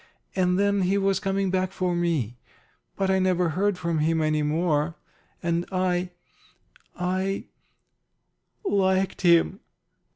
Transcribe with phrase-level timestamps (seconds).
[0.35, 2.39] And then he was coming back for me.
[2.95, 4.95] But I never heard from him any more.
[5.43, 6.09] And I
[6.97, 7.45] I
[8.65, 9.59] liked him."